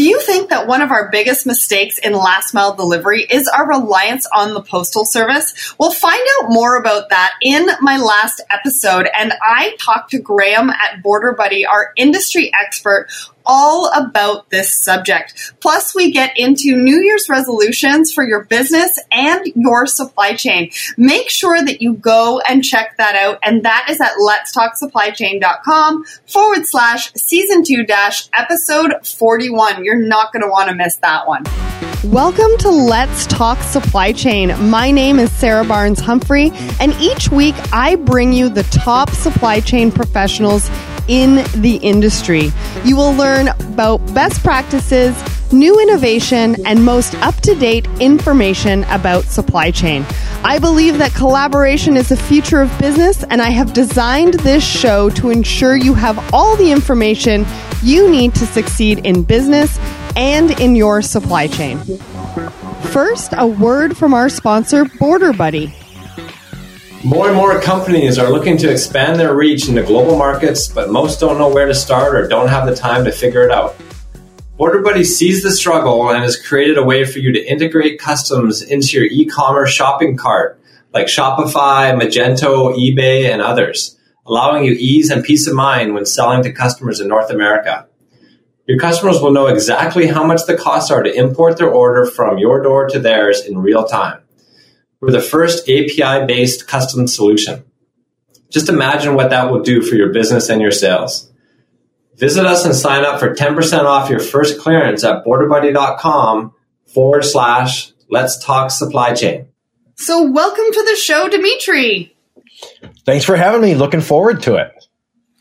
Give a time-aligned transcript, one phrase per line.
[0.00, 3.68] Do you think that one of our biggest mistakes in last mile delivery is our
[3.68, 5.74] reliance on the postal service?
[5.78, 9.10] We'll find out more about that in my last episode.
[9.14, 13.08] And I talked to Graham at Border Buddy, our industry expert,
[13.52, 15.54] all about this subject.
[15.58, 20.70] Plus, we get into New Year's resolutions for your business and your supply chain.
[20.96, 23.40] Make sure that you go and check that out.
[23.42, 29.84] And that is at letstalksupplychain.com forward slash season two dash episode 41.
[29.84, 31.42] You're not going to want to miss that one.
[32.04, 34.70] Welcome to Let's Talk Supply Chain.
[34.70, 39.60] My name is Sarah Barnes Humphrey, and each week I bring you the top supply
[39.60, 40.70] chain professionals
[41.10, 42.52] in the industry.
[42.84, 45.12] You will learn about best practices,
[45.52, 50.06] new innovation, and most up to date information about supply chain.
[50.44, 55.10] I believe that collaboration is the future of business, and I have designed this show
[55.10, 57.44] to ensure you have all the information
[57.82, 59.78] you need to succeed in business
[60.14, 61.78] and in your supply chain.
[62.92, 65.74] First, a word from our sponsor, Border Buddy.
[67.02, 71.18] More and more companies are looking to expand their reach into global markets, but most
[71.18, 73.74] don't know where to start or don't have the time to figure it out.
[74.58, 78.60] Border Buddy sees the struggle and has created a way for you to integrate customs
[78.60, 80.60] into your e-commerce shopping cart,
[80.92, 86.42] like Shopify, Magento, eBay, and others, allowing you ease and peace of mind when selling
[86.42, 87.86] to customers in North America.
[88.66, 92.36] Your customers will know exactly how much the costs are to import their order from
[92.36, 94.20] your door to theirs in real time.
[95.00, 97.64] We're the first API based custom solution.
[98.50, 101.30] Just imagine what that will do for your business and your sales.
[102.16, 106.52] Visit us and sign up for 10% off your first clearance at borderbuddy.com
[106.92, 109.46] forward slash let's talk supply chain.
[109.96, 112.14] So, welcome to the show, Dimitri.
[113.06, 113.74] Thanks for having me.
[113.74, 114.86] Looking forward to it.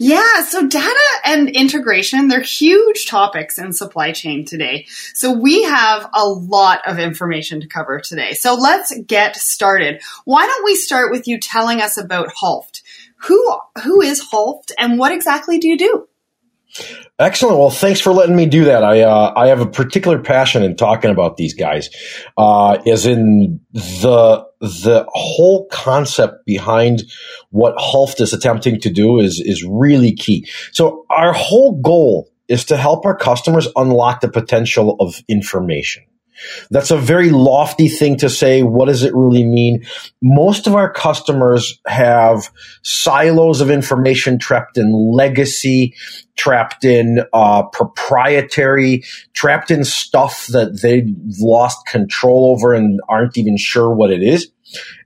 [0.02, 4.86] Yeah, so data and integration, they're huge topics in supply chain today.
[5.14, 8.31] So we have a lot of information to cover today.
[8.31, 10.02] So let's get started.
[10.23, 12.82] Why don't we start with you telling us about Hulft?
[13.23, 16.08] Who who is Hulft and what exactly do you do?
[17.17, 17.58] Excellent.
[17.58, 18.86] Well, thanks for letting me do that.
[18.86, 21.89] I uh, I have a particular passion in talking about these guys,
[22.38, 27.03] uh, as in the the whole concept behind
[27.49, 30.47] what Hulft is attempting to do is is really key.
[30.71, 36.03] So our whole goal is to help our customers unlock the potential of information.
[36.70, 38.64] That's a very lofty thing to say.
[38.64, 39.86] What does it really mean?
[40.22, 42.50] Most of our customers have
[42.82, 45.95] silos of information trapped in legacy,
[46.36, 53.58] trapped in uh, proprietary, trapped in stuff that they've lost control over and aren't even
[53.58, 54.50] sure what it is.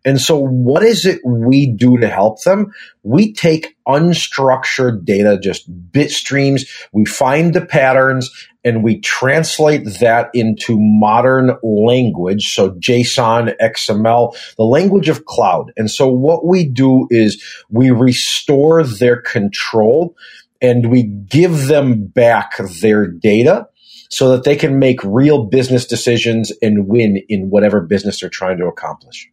[0.05, 2.73] And so what is it we do to help them?
[3.03, 6.65] We take unstructured data, just bit streams.
[6.91, 8.29] We find the patterns
[8.63, 12.53] and we translate that into modern language.
[12.53, 15.71] So JSON, XML, the language of cloud.
[15.77, 20.15] And so what we do is we restore their control
[20.61, 23.67] and we give them back their data
[24.09, 28.57] so that they can make real business decisions and win in whatever business they're trying
[28.59, 29.27] to accomplish.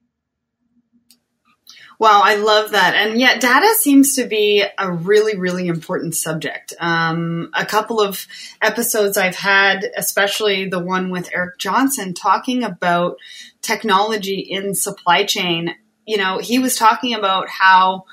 [2.00, 2.94] Wow, I love that.
[2.94, 6.72] And yet, data seems to be a really, really important subject.
[6.80, 8.26] Um, a couple of
[8.62, 13.18] episodes I've had, especially the one with Eric Johnson, talking about
[13.60, 15.74] technology in supply chain.
[16.06, 18.06] You know, he was talking about how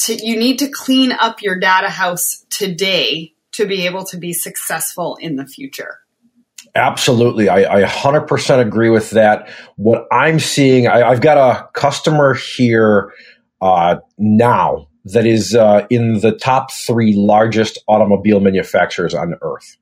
[0.00, 4.34] to, you need to clean up your data house today to be able to be
[4.34, 5.99] successful in the future.
[6.74, 7.48] Absolutely.
[7.48, 9.48] I, I 100% agree with that.
[9.76, 13.12] What I'm seeing, I, have got a customer here
[13.60, 19.76] uh, now that is uh, in the top three largest automobile manufacturers on earth.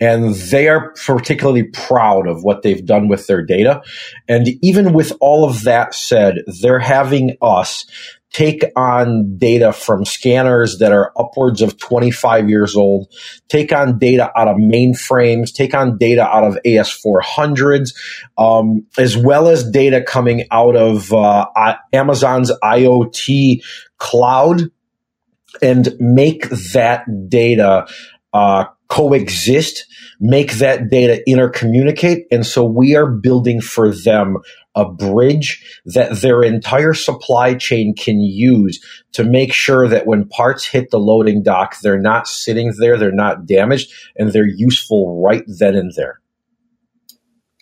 [0.00, 3.82] And they are particularly proud of what they've done with their data.
[4.28, 7.86] And even with all of that said, they're having us
[8.32, 13.12] take on data from scanners that are upwards of 25 years old,
[13.48, 17.94] take on data out of mainframes, take on data out of AS400s,
[18.38, 21.46] um, as well as data coming out of uh,
[21.92, 23.62] Amazon's IoT
[23.98, 24.70] cloud
[25.60, 27.86] and make that data
[28.32, 29.86] uh, coexist,
[30.20, 32.24] make that data intercommunicate.
[32.30, 34.38] And so we are building for them
[34.74, 40.64] a bridge that their entire supply chain can use to make sure that when parts
[40.64, 45.44] hit the loading dock, they're not sitting there, they're not damaged, and they're useful right
[45.46, 46.19] then and there.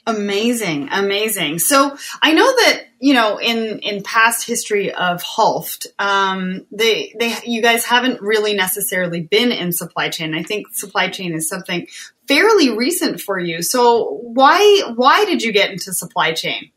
[0.08, 1.58] Amazing, amazing.
[1.58, 7.36] So I know that you know in in past history of Hulft, um, they they
[7.44, 10.34] you guys haven't really necessarily been in supply chain.
[10.34, 11.88] I think supply chain is something
[12.26, 13.62] fairly recent for you.
[13.62, 16.70] So why why did you get into supply chain?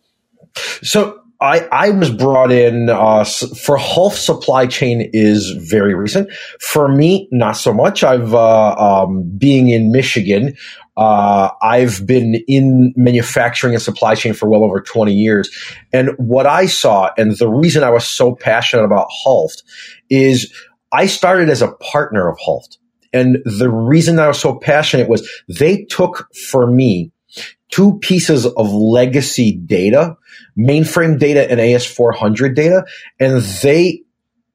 [0.84, 6.32] So I, I was brought in uh, for Hulft supply chain is very recent.
[6.60, 8.04] For me, not so much.
[8.04, 10.56] I've uh, um, being in Michigan,
[10.96, 15.50] uh, I've been in manufacturing and supply chain for well over 20 years.
[15.92, 19.64] And what I saw, and the reason I was so passionate about Hulft
[20.12, 20.54] is
[20.92, 22.78] I started as a partner of Hulft.
[23.14, 27.12] And the reason I was so passionate was they took for me
[27.70, 30.18] two pieces of legacy data,
[30.58, 32.86] mainframe data and AS400 data,
[33.20, 34.04] and they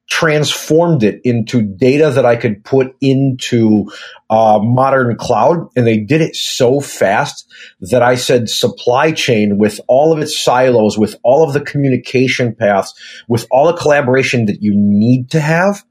[0.09, 3.91] transformed it into data that I could put into
[4.29, 5.67] uh, modern cloud.
[5.75, 7.45] And they did it so fast
[7.81, 12.55] that I said supply chain with all of its silos, with all of the communication
[12.55, 12.93] paths,
[13.27, 15.83] with all the collaboration that you need to have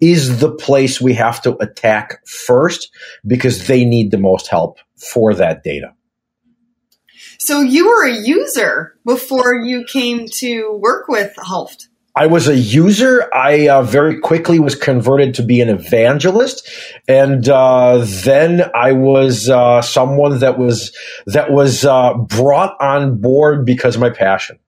[0.00, 2.90] is the place we have to attack first
[3.26, 5.94] because they need the most help for that data.
[7.44, 11.88] So you were a user before you came to work with Hulft.
[12.16, 13.28] I was a user.
[13.34, 16.66] I uh, very quickly was converted to be an evangelist,
[17.06, 20.96] and uh, then I was uh, someone that was
[21.26, 24.58] that was uh, brought on board because of my passion.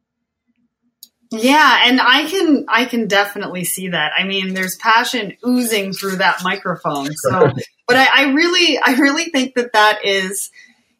[1.30, 4.12] Yeah, and I can I can definitely see that.
[4.18, 7.14] I mean, there's passion oozing through that microphone.
[7.14, 7.52] So,
[7.88, 10.50] but I, I really I really think that that is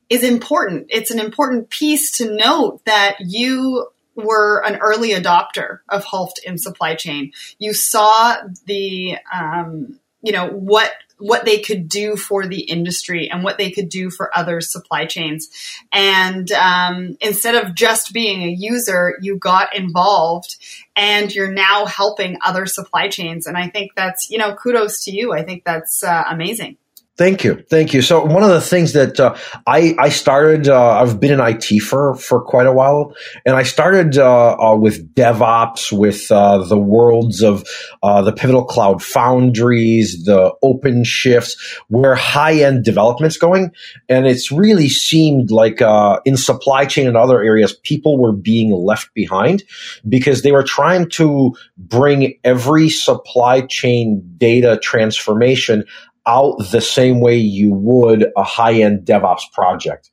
[0.08, 0.86] is important.
[0.90, 6.58] It's an important piece to note that you were an early adopter of Hulft in
[6.58, 7.32] supply chain.
[7.58, 8.36] You saw
[8.66, 13.70] the, um, you know, what what they could do for the industry and what they
[13.70, 15.48] could do for other supply chains.
[15.90, 20.56] And um, instead of just being a user, you got involved
[20.94, 23.46] and you're now helping other supply chains.
[23.46, 25.32] And I think that's, you know, kudos to you.
[25.32, 26.76] I think that's uh, amazing.
[27.16, 28.02] Thank you, thank you.
[28.02, 29.34] So one of the things that uh,
[29.66, 33.14] I I started, uh, I've been in IT for for quite a while,
[33.46, 37.64] and I started uh, uh with DevOps, with uh, the worlds of
[38.02, 41.56] uh, the Pivotal Cloud Foundries, the Open Shifts,
[41.88, 43.72] where high end development's going,
[44.10, 45.80] and it's really seemed like
[46.26, 49.64] in supply chain and other areas, people were being left behind
[50.06, 55.86] because they were trying to bring every supply chain data transformation
[56.26, 60.10] out the same way you would a high end DevOps project.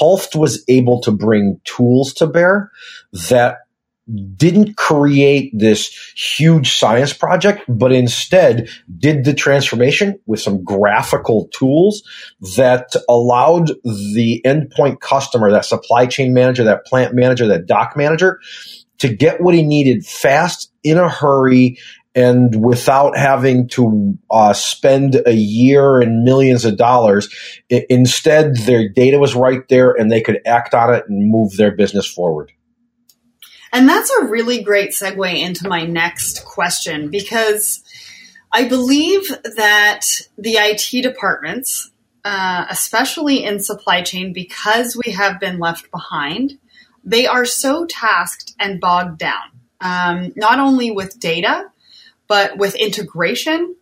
[0.00, 2.70] Hulft was able to bring tools to bear
[3.28, 3.58] that
[4.36, 12.02] didn't create this huge science project, but instead did the transformation with some graphical tools
[12.56, 18.40] that allowed the endpoint customer, that supply chain manager, that plant manager, that dock manager
[18.98, 21.78] to get what he needed fast in a hurry
[22.14, 27.28] and without having to uh, spend a year and millions of dollars.
[27.68, 31.56] It, instead, their data was right there and they could act on it and move
[31.56, 32.52] their business forward.
[33.72, 37.82] And that's a really great segue into my next question because
[38.52, 40.02] I believe that
[40.38, 41.90] the IT departments,
[42.24, 46.56] uh, especially in supply chain, because we have been left behind,
[47.02, 49.50] they are so tasked and bogged down,
[49.80, 51.64] um, not only with data,
[52.28, 53.76] but with integration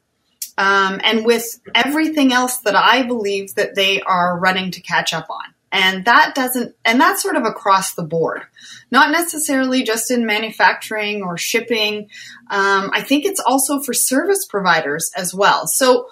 [0.59, 5.29] um, and with everything else that I believe that they are running to catch up
[5.31, 5.55] on.
[5.75, 8.43] And that doesn't, and that's sort of across the board,
[8.91, 12.11] not necessarily just in manufacturing or shipping.
[12.51, 15.67] Um, I think it's also for service providers as well.
[15.67, 16.09] So,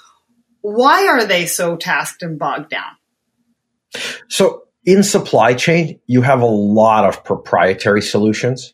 [0.63, 2.97] why are they so tasked and bogged down?
[4.29, 8.73] So, in supply chain, you have a lot of proprietary solutions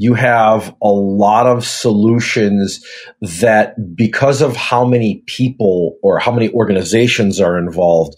[0.00, 2.82] you have a lot of solutions
[3.20, 8.14] that because of how many people or how many organizations are involved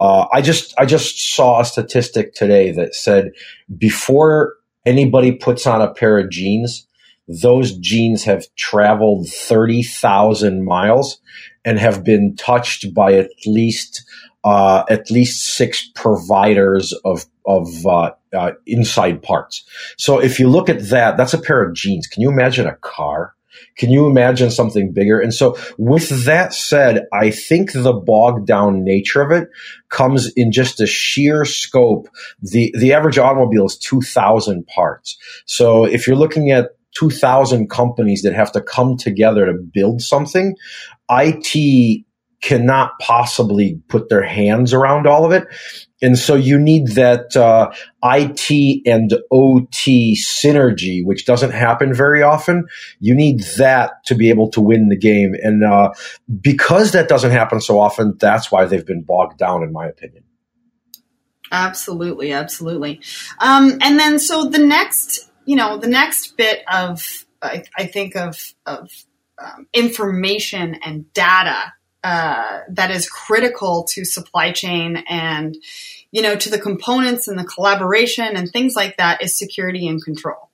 [0.00, 3.30] uh, i just i just saw a statistic today that said
[3.78, 6.86] before anybody puts on a pair of jeans
[7.28, 11.20] those jeans have traveled 30,000 miles
[11.64, 14.04] and have been touched by at least
[14.44, 19.64] uh, at least six providers of of uh, uh, inside parts.
[19.96, 22.06] So if you look at that, that's a pair of jeans.
[22.06, 23.34] Can you imagine a car?
[23.76, 25.20] Can you imagine something bigger?
[25.20, 29.48] And so with that said, I think the bogged down nature of it
[29.88, 32.08] comes in just a sheer scope.
[32.40, 35.16] The, the average automobile is 2000 parts.
[35.46, 40.56] So if you're looking at 2000 companies that have to come together to build something,
[41.10, 42.04] IT
[42.42, 45.46] cannot possibly put their hands around all of it.
[46.02, 47.70] And so you need that uh,
[48.02, 52.66] IT and OT synergy, which doesn't happen very often.
[52.98, 55.34] You need that to be able to win the game.
[55.40, 55.92] And uh,
[56.40, 60.24] because that doesn't happen so often, that's why they've been bogged down, in my opinion.
[61.52, 63.00] Absolutely, absolutely.
[63.38, 68.16] Um, and then, so the next, you know, the next bit of, I, I think
[68.16, 68.90] of, of
[69.38, 71.72] um, information and data
[72.04, 75.56] uh, that is critical to supply chain and
[76.10, 80.04] you know to the components and the collaboration and things like that is security and
[80.04, 80.50] control.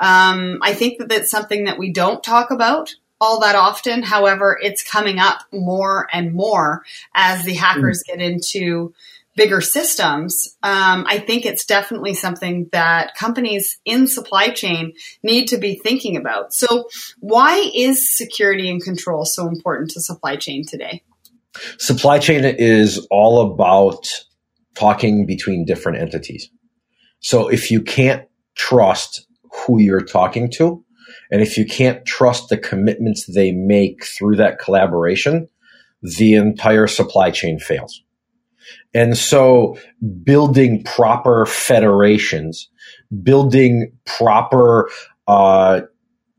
[0.00, 4.02] Um, I think that that's something that we don't talk about all that often.
[4.02, 8.06] However, it's coming up more and more as the hackers mm.
[8.06, 8.94] get into
[9.36, 15.58] bigger systems, um, I think it's definitely something that companies in supply chain need to
[15.58, 16.52] be thinking about.
[16.52, 21.02] So, why is security and control so important to supply chain today?
[21.78, 24.08] Supply chain is all about
[24.74, 26.50] talking between different entities.
[27.20, 30.84] So, if you can't trust who you're talking to,
[31.30, 35.48] and if you can't trust the commitments they make through that collaboration,
[36.02, 38.02] the entire supply chain fails.
[38.94, 39.78] And so
[40.22, 42.68] building proper federations,
[43.22, 44.90] building proper
[45.28, 45.82] uh,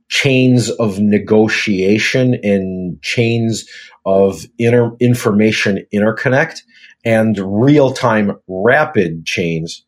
[0.10, 3.66] chains of negotiation and chains
[4.06, 6.60] of inter- information interconnect
[7.06, 9.86] and real time rapid chains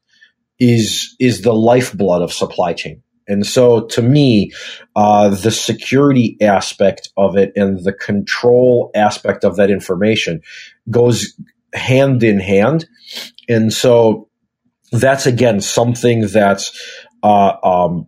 [0.59, 3.01] is is the lifeblood of supply chain.
[3.27, 4.51] And so to me,
[4.95, 10.41] uh, the security aspect of it and the control aspect of that information
[10.89, 11.33] goes
[11.73, 12.85] hand in hand.
[13.49, 14.29] And so
[14.91, 16.71] that's again something that's
[17.23, 18.07] uh, um,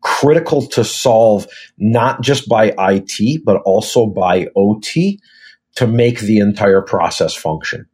[0.00, 1.46] critical to solve,
[1.78, 5.20] not just by IT, but also by OT
[5.76, 7.86] to make the entire process function.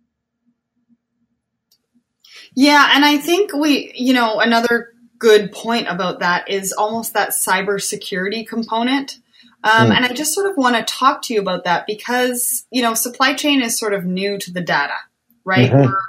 [2.55, 7.31] Yeah, and I think we, you know, another good point about that is almost that
[7.31, 9.19] cybersecurity component.
[9.63, 9.95] Um, mm.
[9.95, 12.95] And I just sort of want to talk to you about that because, you know,
[12.95, 14.95] supply chain is sort of new to the data
[15.45, 15.71] right?
[15.71, 15.87] Mm-hmm.
[15.87, 16.01] We're,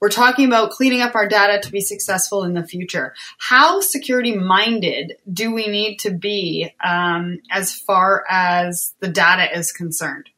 [0.00, 3.14] we're talking about cleaning up our data to be successful in the future.
[3.38, 9.72] How security minded do we need to be um, as far as the data is
[9.72, 10.28] concerned?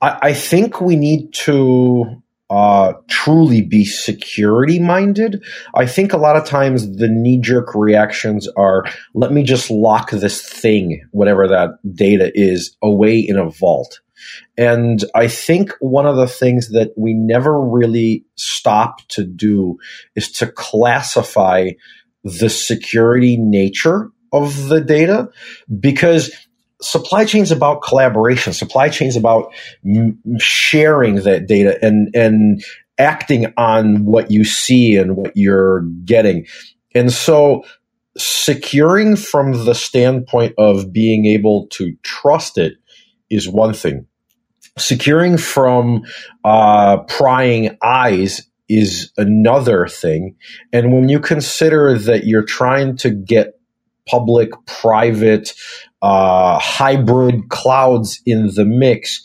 [0.00, 5.42] I, I think we need to uh, truly be security minded.
[5.74, 8.84] I think a lot of times the knee jerk reactions are
[9.14, 14.00] let me just lock this thing, whatever that data is, away in a vault.
[14.56, 19.78] And I think one of the things that we never really stop to do
[20.14, 21.70] is to classify
[22.22, 25.28] the security nature of the data
[25.78, 26.32] because
[26.84, 28.52] supply chain is about collaboration.
[28.52, 29.52] Supply chain is about
[29.84, 32.62] m- sharing that data and, and
[32.98, 36.46] acting on what you see and what you're getting.
[36.94, 37.64] And so
[38.16, 42.74] securing from the standpoint of being able to trust it
[43.30, 44.06] is one thing
[44.78, 46.04] securing from
[46.44, 50.36] uh, prying eyes is another thing.
[50.72, 53.58] And when you consider that you're trying to get
[54.06, 55.54] public, private,
[56.04, 59.24] uh, hybrid clouds in the mix,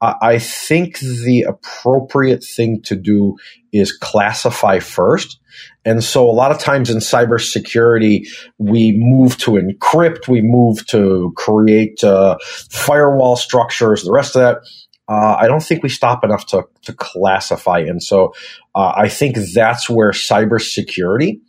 [0.00, 3.36] I think the appropriate thing to do
[3.72, 5.40] is classify first.
[5.84, 11.32] And so a lot of times in cybersecurity, we move to encrypt, we move to
[11.36, 12.38] create uh,
[12.70, 14.62] firewall structures, the rest of that
[15.10, 17.80] uh, I don't think we stop enough to, to classify.
[17.80, 18.32] And so
[18.76, 21.40] uh, I think that's where cybersecurity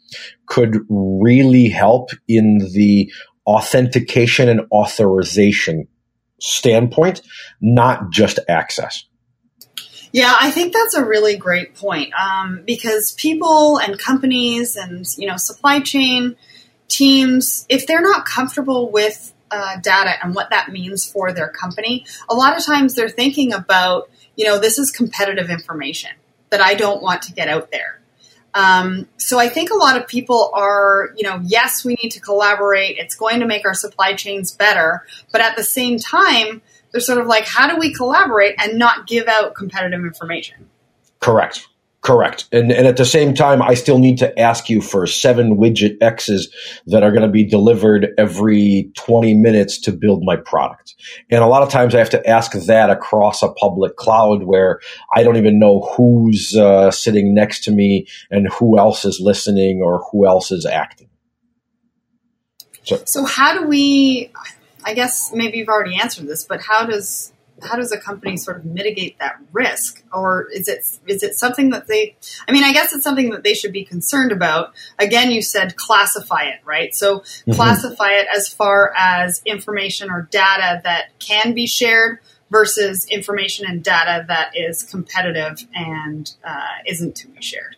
[0.48, 3.14] could really help in the
[3.52, 5.88] authentication and authorization
[6.40, 7.22] standpoint,
[7.60, 9.06] not just access.
[10.14, 15.28] Yeah, I think that's a really great point um, because people and companies and you
[15.28, 16.36] know supply chain
[16.88, 22.06] teams, if they're not comfortable with uh, data and what that means for their company,
[22.30, 26.12] a lot of times they're thinking about, you know, this is competitive information
[26.50, 28.01] that I don't want to get out there.
[28.54, 32.20] Um, so I think a lot of people are, you know, yes, we need to
[32.20, 32.98] collaborate.
[32.98, 35.06] It's going to make our supply chains better.
[35.32, 39.08] But at the same time, they're sort of like, how do we collaborate and not
[39.08, 40.70] give out competitive information?
[41.20, 41.68] Correct.
[42.02, 42.48] Correct.
[42.52, 45.98] And, and at the same time, I still need to ask you for seven widget
[46.02, 46.52] X's
[46.88, 50.96] that are going to be delivered every 20 minutes to build my product.
[51.30, 54.80] And a lot of times I have to ask that across a public cloud where
[55.16, 59.84] I don't even know who's uh, sitting next to me and who else is listening
[59.84, 61.10] or who else is acting.
[62.82, 64.32] So, so how do we,
[64.84, 67.32] I guess maybe you've already answered this, but how does
[67.64, 71.70] how does a company sort of mitigate that risk, or is it is it something
[71.72, 72.16] that they?
[72.48, 74.74] I mean, I guess it's something that they should be concerned about.
[75.00, 76.94] Again, you said classify it, right?
[76.94, 77.54] So mm-hmm.
[77.54, 83.84] classify it as far as information or data that can be shared versus information and
[83.84, 87.78] data that is competitive and uh, isn't to be shared.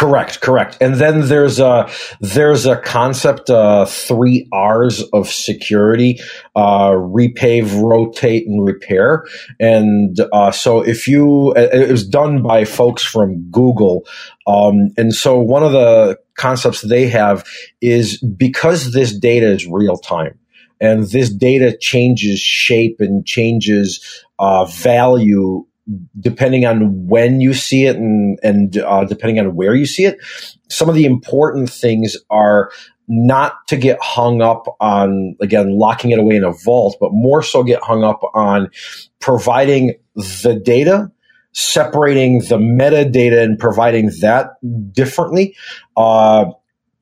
[0.00, 0.78] Correct, correct.
[0.80, 1.86] And then there's a
[2.22, 6.20] there's a concept, uh, three R's of security:
[6.56, 9.26] uh, repave, rotate, and repair.
[9.60, 14.06] And uh, so, if you, it was done by folks from Google.
[14.46, 17.46] Um, and so, one of the concepts they have
[17.82, 20.38] is because this data is real time
[20.80, 25.66] and this data changes shape and changes uh, value
[26.18, 30.18] depending on when you see it and and uh, depending on where you see it.
[30.68, 32.70] Some of the important things are
[33.08, 37.42] not to get hung up on again locking it away in a vault, but more
[37.42, 38.70] so get hung up on
[39.20, 41.10] providing the data
[41.52, 44.52] separating the metadata and providing that
[44.92, 45.56] differently,
[45.96, 46.46] uh,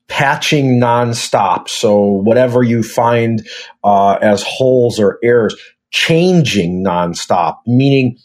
[0.07, 1.69] patching nonstop.
[1.69, 3.47] So whatever you find
[3.83, 5.55] uh, as holes or errors,
[5.91, 8.17] changing nonstop, meaning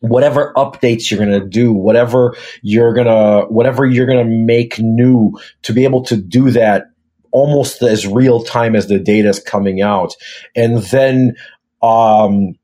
[0.00, 4.78] whatever updates you're going to do, whatever you're going to, whatever you're going to make
[4.78, 6.86] new to be able to do that
[7.30, 10.14] almost as real time as the data is coming out.
[10.56, 11.36] And then,
[11.82, 12.54] um,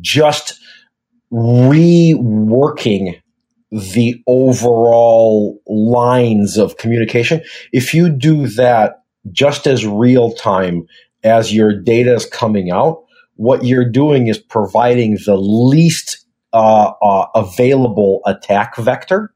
[0.00, 0.60] just
[1.32, 3.20] reworking
[3.70, 7.42] the overall lines of communication.
[7.72, 10.86] If you do that just as real time
[11.24, 13.04] as your data is coming out,
[13.36, 16.21] what you're doing is providing the least
[16.52, 19.32] uh, uh, available attack vector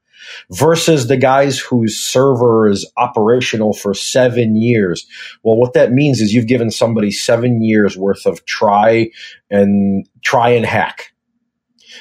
[0.51, 5.07] versus the guys whose server is operational for seven years.
[5.43, 9.11] Well, what that means is you've given somebody seven years worth of try
[9.51, 11.13] and try and hack.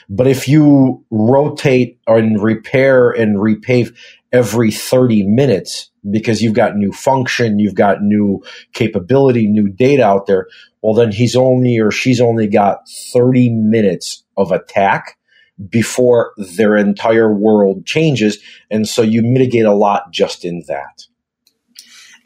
[0.09, 3.95] But if you rotate and repair and repave
[4.31, 8.43] every 30 minutes because you've got new function, you've got new
[8.73, 10.47] capability, new data out there,
[10.81, 12.79] well, then he's only or she's only got
[13.13, 15.17] 30 minutes of attack
[15.69, 18.39] before their entire world changes.
[18.69, 21.05] And so you mitigate a lot just in that.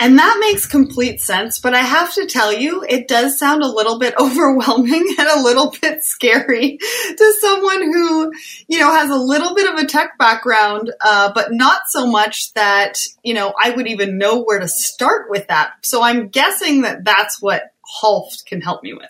[0.01, 3.67] And that makes complete sense, but I have to tell you, it does sound a
[3.67, 8.31] little bit overwhelming and a little bit scary to someone who,
[8.69, 12.53] you know, has a little bit of a tech background, uh, but not so much
[12.53, 15.73] that, you know, I would even know where to start with that.
[15.83, 17.63] So I'm guessing that that's what
[18.01, 19.09] Hulft can help me with.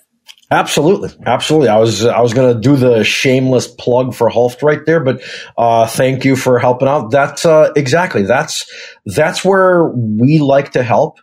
[0.52, 1.68] Absolutely, absolutely.
[1.68, 5.22] I was I was going to do the shameless plug for Hulft right there, but
[5.56, 7.12] uh, thank you for helping out.
[7.12, 8.66] That's uh, exactly that's
[9.06, 11.20] that's where we like to help,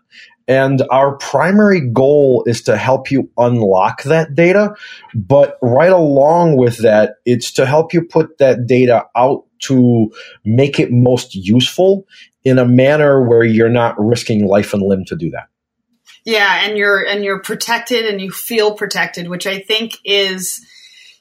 [0.46, 4.76] and our primary goal is to help you unlock that data.
[5.12, 10.12] But right along with that, it's to help you put that data out to
[10.44, 12.06] make it most useful
[12.44, 15.48] in a manner where you're not risking life and limb to do that.
[16.26, 20.60] Yeah, and you're and you're protected and you feel protected, which I think is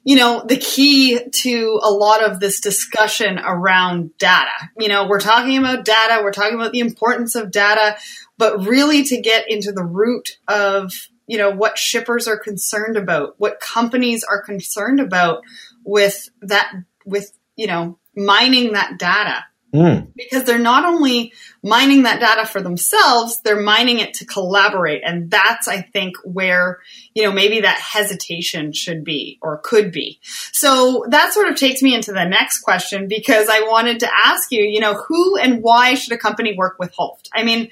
[0.03, 4.71] you know the key to a lot of this discussion around data.
[4.79, 7.97] You know, we're talking about data, we're talking about the importance of data,
[8.39, 10.91] but really to get into the root of
[11.27, 15.43] you know what shippers are concerned about, what companies are concerned about
[15.83, 16.73] with that
[17.05, 20.07] with you know mining that data Mm.
[20.15, 25.01] Because they're not only mining that data for themselves, they're mining it to collaborate.
[25.05, 26.79] And that's, I think, where,
[27.13, 30.19] you know, maybe that hesitation should be or could be.
[30.51, 34.51] So that sort of takes me into the next question because I wanted to ask
[34.51, 37.29] you, you know, who and why should a company work with Hulft?
[37.33, 37.69] I mean,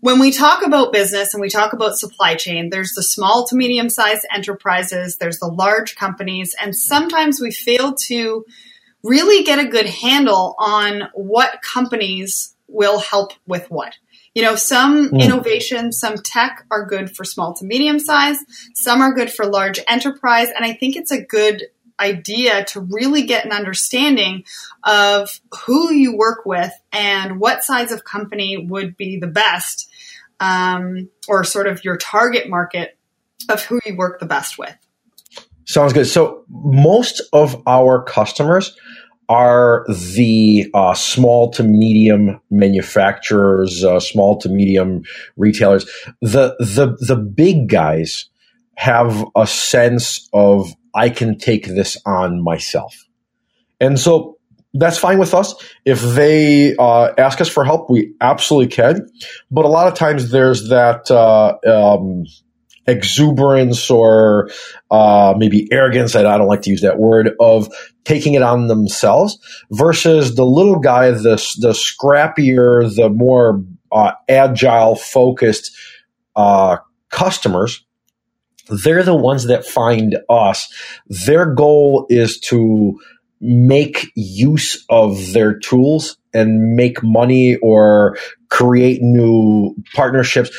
[0.00, 3.56] when we talk about business and we talk about supply chain, there's the small to
[3.56, 8.44] medium sized enterprises, there's the large companies, and sometimes we fail to
[9.04, 13.94] really get a good handle on what companies will help with what.
[14.34, 15.22] You know, some mm.
[15.22, 18.38] innovation, some tech are good for small to medium size,
[18.74, 21.62] some are good for large enterprise, and I think it's a good
[22.00, 24.42] idea to really get an understanding
[24.82, 29.88] of who you work with and what size of company would be the best,
[30.40, 32.96] um, or sort of your target market
[33.48, 34.74] of who you work the best with.
[35.66, 36.06] Sounds good.
[36.06, 38.76] So most of our customers
[39.28, 45.02] are the uh, small to medium manufacturers, uh, small to medium
[45.36, 45.84] retailers.
[46.20, 48.26] The the the big guys
[48.76, 52.94] have a sense of I can take this on myself,
[53.80, 54.38] and so
[54.74, 55.54] that's fine with us.
[55.84, 59.08] If they uh, ask us for help, we absolutely can.
[59.50, 62.24] But a lot of times there's that uh, um,
[62.86, 64.50] exuberance or
[64.90, 66.14] uh, maybe arrogance.
[66.14, 67.68] I, don't like to use that word of
[68.04, 69.38] taking it on themselves
[69.70, 75.76] versus the little guy, the the scrappier, the more uh, agile, focused
[76.36, 76.78] uh,
[77.10, 77.84] customers.
[78.68, 80.72] They're the ones that find us.
[81.08, 82.98] Their goal is to
[83.40, 88.16] make use of their tools and make money or
[88.48, 90.50] create new partnerships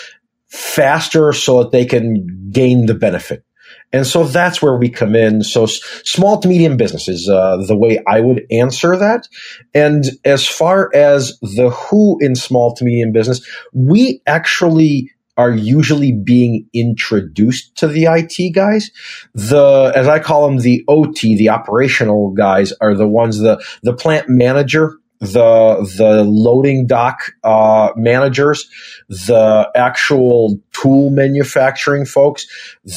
[0.48, 3.44] faster so that they can gain the benefit.
[3.92, 5.42] And so that's where we come in.
[5.42, 9.28] So small to medium businesses, uh, the way I would answer that.
[9.74, 16.12] And as far as the who in small to medium business, we actually are usually
[16.12, 18.90] being introduced to the IT guys.
[19.34, 23.94] The, as I call them, the OT, the operational guys are the ones, the, the
[23.94, 28.68] plant manager the the loading dock uh, managers,
[29.10, 32.46] the actual tool manufacturing folks,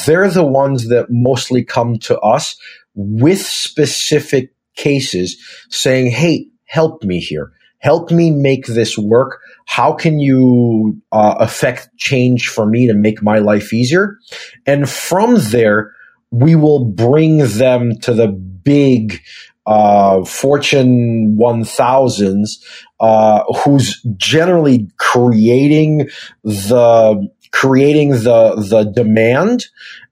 [0.06, 2.56] they're the ones that mostly come to us
[2.94, 5.36] with specific cases
[5.70, 7.52] saying, "Hey, help me here.
[7.80, 9.40] Help me make this work.
[9.66, 14.18] How can you uh, affect change for me to make my life easier?"
[14.66, 15.94] And from there,
[16.30, 19.20] we will bring them to the big
[19.68, 22.64] uh, Fortune 1000s,
[23.00, 26.08] uh, who's generally creating
[26.42, 29.66] the creating the the demand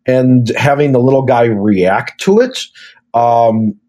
[0.07, 2.59] and having the little guy react to it.
[3.15, 3.81] Um,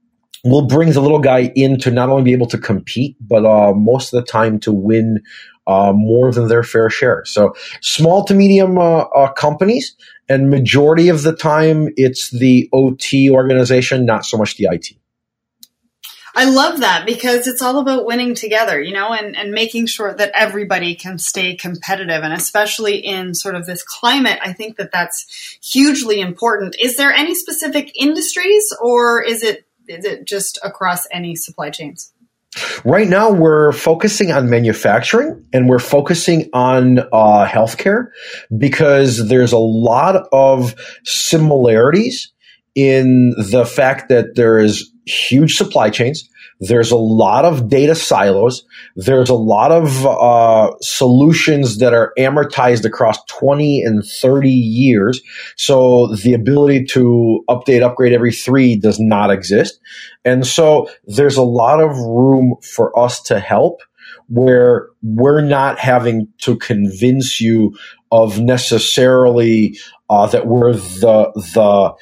[0.45, 3.73] will bring the little guy in to not only be able to compete, but uh,
[3.73, 5.21] most of the time to win
[5.65, 7.25] uh, more than their fair share.
[7.25, 9.97] So small to medium uh, uh companies,
[10.29, 14.95] and majority of the time it's the OT organization, not so much the IT.
[16.37, 20.13] I love that because it's all about winning together, you know, and, and making sure
[20.13, 22.21] that everybody can stay competitive.
[22.21, 26.75] And especially in sort of this climate, I think that that's hugely important.
[26.79, 32.13] Is there any specific industries or is it, is it just across any supply chains?
[32.85, 38.09] Right now, we're focusing on manufacturing and we're focusing on uh, healthcare
[38.55, 42.31] because there's a lot of similarities
[42.75, 46.29] in the fact that there is huge supply chains.
[46.59, 48.65] There's a lot of data silos.
[48.95, 55.21] There's a lot of uh, solutions that are amortized across 20 and 30 years.
[55.55, 59.79] So the ability to update, upgrade every three does not exist.
[60.25, 63.81] And so there's a lot of room for us to help
[64.29, 67.77] where we're not having to convince you
[68.11, 69.77] of necessarily
[70.09, 71.93] uh, that we're the the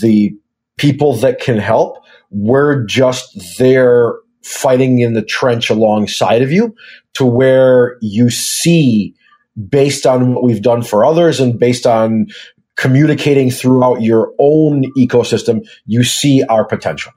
[0.00, 0.36] the
[0.76, 2.03] people that can help
[2.34, 6.74] we're just there fighting in the trench alongside of you
[7.14, 9.14] to where you see
[9.68, 12.26] based on what we've done for others and based on
[12.76, 17.12] communicating throughout your own ecosystem, you see our potential.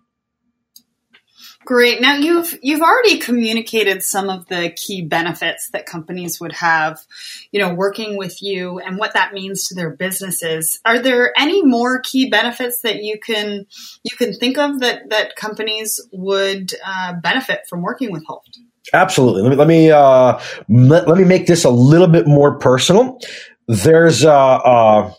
[1.68, 2.00] Great.
[2.00, 7.06] Now you've you've already communicated some of the key benefits that companies would have,
[7.52, 10.80] you know, working with you and what that means to their businesses.
[10.86, 13.66] Are there any more key benefits that you can
[14.04, 18.60] you can think of that that companies would uh, benefit from working with Hulft?
[18.94, 19.42] Absolutely.
[19.42, 23.20] Let me let me uh, let, let me make this a little bit more personal.
[23.68, 25.12] There's uh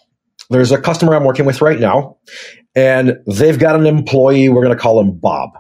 [0.49, 2.17] there's a customer I'm working with right now,
[2.75, 4.49] and they've got an employee.
[4.49, 5.51] We're going to call him Bob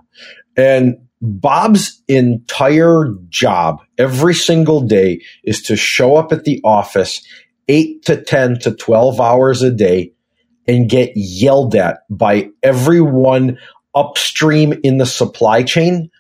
[0.59, 7.27] and Bob's entire job every single day is to show up at the office
[7.69, 10.13] eight to 10 to 12 hours a day
[10.67, 13.59] and get yelled at by everyone
[13.95, 16.11] upstream in the supply chain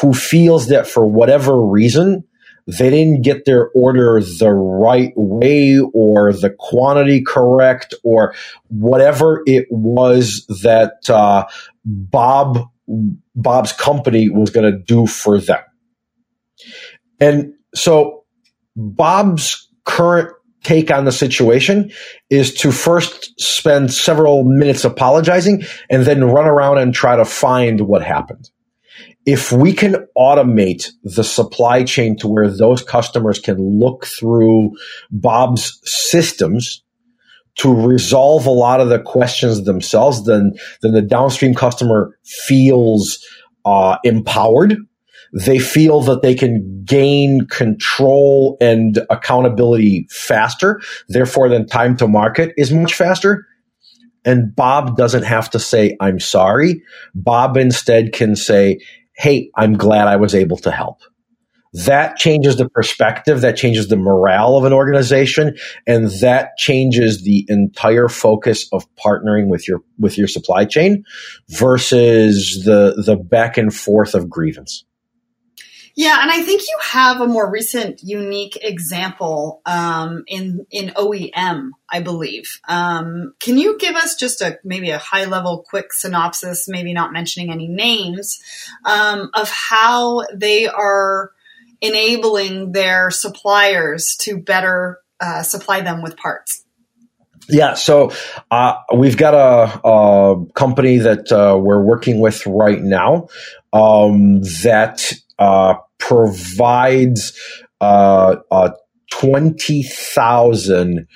[0.00, 2.24] who feels that for whatever reason,
[2.66, 8.34] they didn't get their order the right way or the quantity correct or
[8.68, 11.44] whatever it was that uh,
[11.84, 12.68] Bob
[13.34, 15.62] Bob's company was going to do for them.
[17.20, 18.24] And so
[18.76, 21.90] Bob's current take on the situation
[22.30, 27.82] is to first spend several minutes apologizing and then run around and try to find
[27.82, 28.50] what happened.
[29.24, 34.72] If we can automate the supply chain to where those customers can look through
[35.10, 36.82] Bob's systems
[37.58, 43.24] to resolve a lot of the questions themselves, then then the downstream customer feels
[43.64, 44.76] uh, empowered.
[45.34, 50.80] They feel that they can gain control and accountability faster.
[51.08, 53.46] Therefore, then time to market is much faster.
[54.24, 56.82] And Bob doesn't have to say, I'm sorry.
[57.14, 58.80] Bob instead can say,
[59.16, 61.00] Hey, I'm glad I was able to help.
[61.72, 67.44] That changes the perspective, that changes the morale of an organization, and that changes the
[67.48, 71.04] entire focus of partnering with your with your supply chain
[71.48, 74.84] versus the the back and forth of grievance.
[75.98, 81.70] Yeah, and I think you have a more recent, unique example um, in in OEM,
[81.90, 82.60] I believe.
[82.68, 87.12] Um, can you give us just a maybe a high level, quick synopsis, maybe not
[87.12, 88.40] mentioning any names,
[88.84, 91.32] um, of how they are
[91.80, 96.64] enabling their suppliers to better uh, supply them with parts?
[97.48, 98.12] Yeah, so
[98.50, 103.28] uh, we've got a, a company that uh, we're working with right now
[103.72, 107.38] um, that uh, provides
[107.80, 108.70] uh, uh,
[109.12, 111.06] 20,000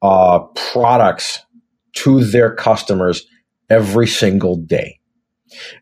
[0.00, 0.38] uh,
[0.72, 1.40] products
[1.94, 3.26] to their customers
[3.68, 4.98] every single day.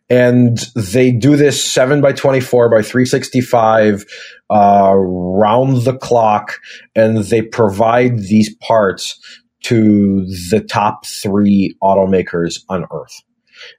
[0.08, 4.04] And they do this 7 by 24 by 365
[4.50, 6.58] uh, round the clock,
[6.94, 9.18] and they provide these parts
[9.62, 13.22] to the top three automakers on earth.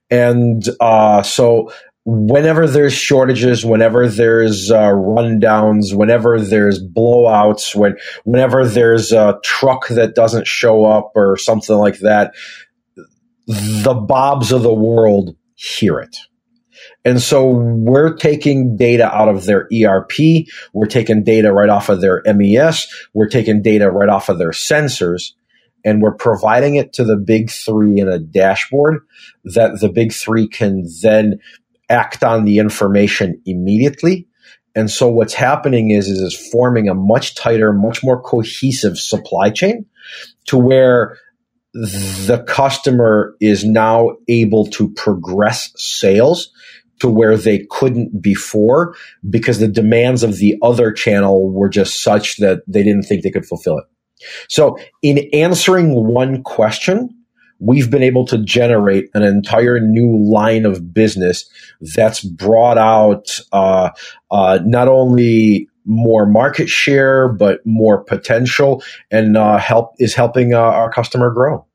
[0.10, 1.72] And uh, so
[2.06, 9.88] whenever there's shortages, whenever there's uh, rundowns, whenever there's blowouts, when whenever there's a truck
[9.90, 12.34] that doesn't show up or something like that,
[13.48, 16.18] the Bobs of the world hear it.
[17.06, 20.48] And so we're taking data out of their ERP.
[20.74, 22.88] We're taking data right off of their MES.
[23.14, 25.34] We're taking data right off of their sensors
[25.84, 29.00] and we're providing it to the big three in a dashboard
[29.44, 31.40] that the big three can then
[31.90, 34.28] act on the information immediately.
[34.76, 39.50] And so what's happening is, is, is forming a much tighter, much more cohesive supply
[39.50, 39.86] chain
[40.46, 41.18] to where
[41.74, 46.52] the customer is now able to progress sales
[47.00, 48.96] to where they couldn't before
[49.30, 53.32] because the demands of the other channel were just such that they didn't think they
[53.32, 53.86] could fulfill it.
[54.48, 57.10] So in answering one question,
[57.60, 61.50] we've been able to generate an entire new line of business
[61.96, 63.90] that's brought out uh,
[64.30, 70.60] uh, not only more market share but more potential and uh, help is helping uh,
[70.60, 71.66] our customer grow.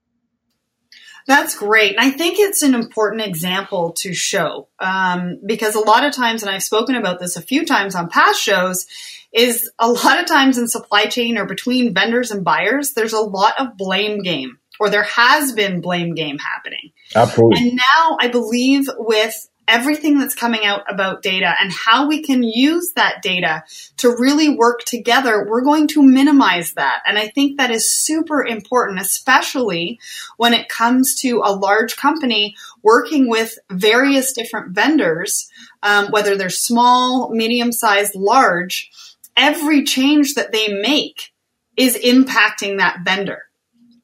[1.27, 1.97] That's great.
[1.97, 6.43] And I think it's an important example to show um, because a lot of times,
[6.43, 8.87] and I've spoken about this a few times on past shows,
[9.33, 13.21] is a lot of times in supply chain or between vendors and buyers, there's a
[13.21, 16.93] lot of blame game or there has been blame game happening.
[17.15, 17.59] Absolutely.
[17.59, 19.35] And now I believe with
[19.69, 23.65] everything that's coming out about data and how we can use that data
[23.97, 27.03] to really work together, we're going to minimize that.
[27.07, 29.99] And I think that is super important, especially
[30.37, 35.51] when it comes to a large company working with various different vendors,
[35.83, 38.91] um, whether they're small, medium sized, large.
[39.37, 41.33] Every change that they make
[41.77, 43.43] is impacting that vendor.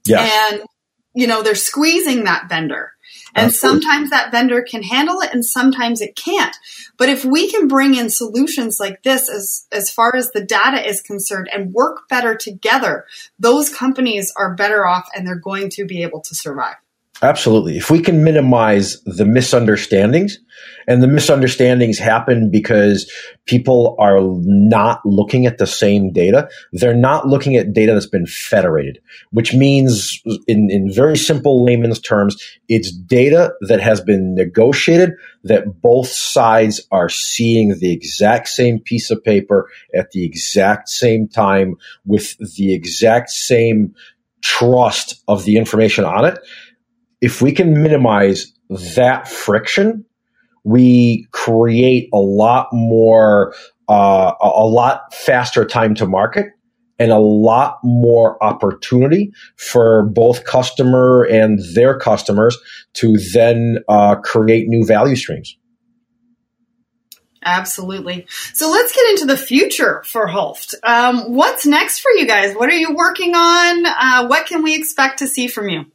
[0.04, 0.52] Yes.
[0.52, 0.62] And,
[1.14, 2.92] you know, they're squeezing that vendor.
[3.34, 3.80] And Absolutely.
[3.82, 6.54] sometimes that vendor can handle it and sometimes it can't.
[6.98, 10.86] But if we can bring in solutions like this as, as far as the data
[10.86, 13.06] is concerned and work better together,
[13.38, 16.76] those companies are better off and they're going to be able to survive.
[17.22, 17.76] Absolutely.
[17.76, 20.38] If we can minimize the misunderstandings,
[20.86, 23.10] and the misunderstandings happen because
[23.46, 26.48] people are not looking at the same data.
[26.72, 28.98] They're not looking at data that's been federated,
[29.30, 32.36] which means, in, in very simple layman's terms,
[32.68, 35.12] it's data that has been negotiated
[35.44, 41.28] that both sides are seeing the exact same piece of paper at the exact same
[41.28, 43.94] time with the exact same
[44.42, 46.38] trust of the information on it
[47.22, 48.52] if we can minimize
[48.96, 50.04] that friction,
[50.64, 53.54] we create a lot more,
[53.88, 56.48] uh, a lot faster time to market
[56.98, 62.58] and a lot more opportunity for both customer and their customers
[62.94, 65.56] to then uh, create new value streams.
[67.44, 68.26] Absolutely.
[68.52, 70.74] So let's get into the future for Hulft.
[70.82, 72.54] Um, what's next for you guys?
[72.54, 73.86] What are you working on?
[73.86, 75.86] Uh, what can we expect to see from you?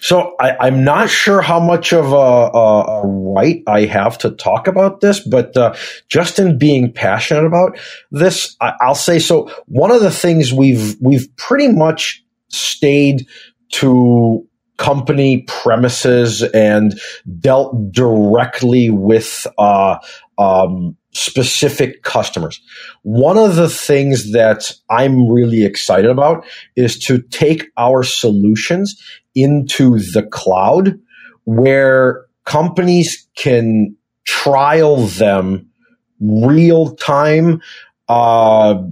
[0.00, 4.30] So I, am not sure how much of a, a, a, right I have to
[4.30, 5.74] talk about this, but uh,
[6.08, 7.78] just in being passionate about
[8.10, 9.50] this, I, I'll say so.
[9.66, 13.26] One of the things we've we've pretty much stayed
[13.72, 17.00] to company premises and
[17.40, 19.98] dealt directly with uh,
[20.38, 22.60] um, specific customers.
[23.02, 26.44] One of the things that I'm really excited about
[26.76, 29.00] is to take our solutions
[29.34, 30.98] into the cloud
[31.44, 35.70] where companies can trial them
[36.20, 37.62] real time
[38.08, 38.82] uh,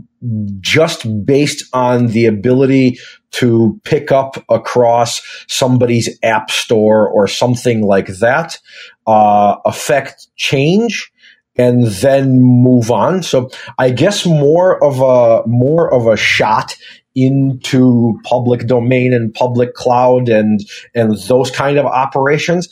[0.61, 2.99] just based on the ability
[3.33, 8.59] to pick up across somebody's app store or something like that,
[9.07, 11.13] uh, affect change
[11.57, 13.23] and then move on.
[13.23, 16.77] So I guess more of a more of a shot
[17.15, 20.61] into public domain and public cloud and
[20.95, 22.69] and those kind of operations.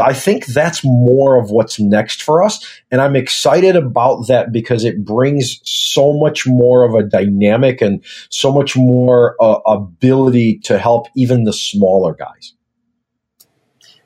[0.00, 2.66] I think that's more of what's next for us.
[2.90, 8.02] And I'm excited about that because it brings so much more of a dynamic and
[8.30, 12.54] so much more uh, ability to help even the smaller guys.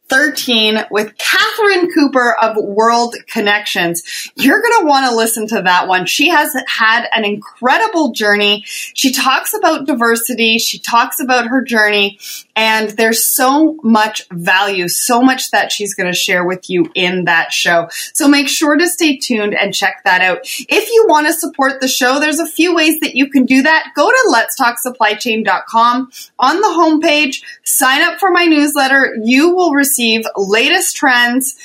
[0.08, 4.30] 13 with Catherine Cooper of World Connections.
[4.36, 6.06] You're going to want to listen to that one.
[6.06, 8.62] She has had an incredible journey.
[8.66, 10.58] She talks about diversity.
[10.58, 12.18] She talks about her journey
[12.56, 17.26] and there's so much value, so much that she's going to share with you in
[17.26, 17.88] that show.
[18.14, 20.38] So make sure to stay tuned and check that out.
[20.42, 23.62] If you want to support the show, there's a few ways that you can do
[23.62, 23.92] that.
[23.94, 29.14] Go to letstalksupplychain.com on the homepage, sign up for my newsletter.
[29.22, 31.56] You will receive latest trends,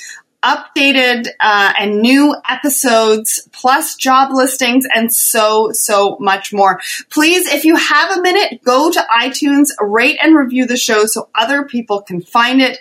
[0.42, 6.80] updated uh, and new episodes, plus job listings, and so, so much more.
[7.10, 11.28] Please, if you have a minute, go to iTunes, rate and review the show so
[11.34, 12.78] other people can find it.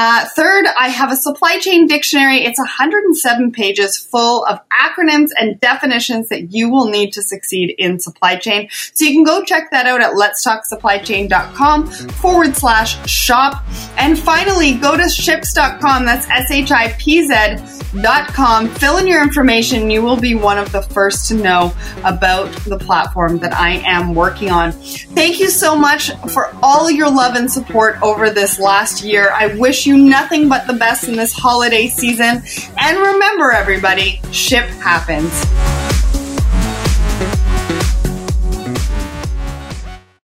[0.00, 2.44] Uh, third, I have a supply chain dictionary.
[2.44, 7.98] It's 107 pages full of acronyms and definitions that you will need to succeed in
[7.98, 8.68] supply chain.
[8.70, 13.64] So you can go check that out at letstalksupplychain.com forward slash shop.
[13.96, 16.04] And finally, go to shipz.com.
[16.04, 18.68] That's S-H-I-P-Z com.
[18.68, 19.90] Fill in your information.
[19.90, 21.72] You will be one of the first to know
[22.04, 24.72] about the platform that I am working on.
[24.72, 29.30] Thank you so much for all your love and support over this last year.
[29.30, 32.42] I wish you nothing but the best in this holiday season.
[32.76, 35.97] And remember, everybody, ship happens.